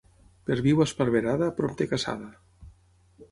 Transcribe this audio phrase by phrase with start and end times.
[0.49, 2.31] Perdiu esparverada, prompte caçada.